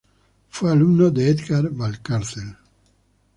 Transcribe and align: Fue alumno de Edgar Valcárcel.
Fue 0.49 0.71
alumno 0.71 1.11
de 1.11 1.29
Edgar 1.29 1.69
Valcárcel. 1.69 2.55